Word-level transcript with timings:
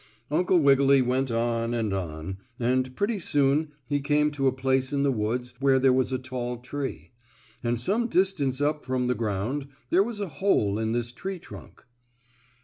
Uncle 0.31 0.57
Wiggily 0.57 0.99
went 1.03 1.29
on 1.29 1.75
and 1.75 1.93
on, 1.93 2.39
and 2.59 2.95
pretty 2.95 3.19
soon 3.19 3.71
he 3.85 4.01
came 4.01 4.31
to 4.31 4.47
a 4.47 4.51
place 4.51 4.91
in 4.91 5.03
the 5.03 5.11
woods 5.11 5.53
where 5.59 5.77
there 5.77 5.93
was 5.93 6.11
a 6.11 6.17
tall 6.17 6.57
tree. 6.57 7.11
And 7.63 7.79
some 7.79 8.07
distance 8.07 8.59
up 8.61 8.83
from 8.83 9.05
the 9.05 9.13
ground 9.13 9.67
there 9.91 10.01
was 10.01 10.19
a 10.19 10.27
hole 10.41 10.79
in 10.79 10.93
this 10.93 11.11
tree 11.11 11.37
trunk. 11.37 11.83